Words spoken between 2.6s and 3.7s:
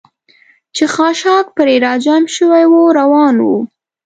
و، روان ووم.